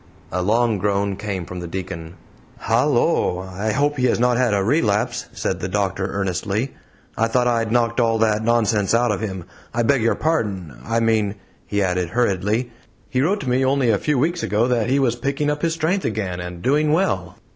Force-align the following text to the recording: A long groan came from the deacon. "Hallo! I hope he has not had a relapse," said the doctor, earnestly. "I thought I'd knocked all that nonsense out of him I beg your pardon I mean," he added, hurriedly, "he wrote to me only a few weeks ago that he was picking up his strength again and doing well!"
A 0.31 0.41
long 0.41 0.79
groan 0.79 1.15
came 1.15 1.45
from 1.45 1.59
the 1.59 1.67
deacon. 1.67 2.15
"Hallo! 2.57 3.37
I 3.37 3.71
hope 3.71 3.97
he 3.97 4.07
has 4.07 4.19
not 4.19 4.35
had 4.35 4.51
a 4.51 4.63
relapse," 4.63 5.27
said 5.31 5.59
the 5.59 5.67
doctor, 5.67 6.07
earnestly. 6.07 6.73
"I 7.15 7.27
thought 7.27 7.45
I'd 7.45 7.71
knocked 7.71 7.99
all 7.99 8.17
that 8.17 8.43
nonsense 8.43 8.95
out 8.95 9.11
of 9.11 9.21
him 9.21 9.43
I 9.75 9.83
beg 9.83 10.01
your 10.01 10.15
pardon 10.15 10.75
I 10.83 10.99
mean," 11.01 11.35
he 11.67 11.83
added, 11.83 12.09
hurriedly, 12.09 12.71
"he 13.11 13.21
wrote 13.21 13.41
to 13.41 13.49
me 13.49 13.63
only 13.63 13.91
a 13.91 13.99
few 13.99 14.17
weeks 14.17 14.41
ago 14.41 14.67
that 14.67 14.89
he 14.89 14.97
was 14.97 15.15
picking 15.15 15.51
up 15.51 15.61
his 15.61 15.75
strength 15.75 16.03
again 16.03 16.39
and 16.39 16.63
doing 16.63 16.91
well!" 16.93 17.37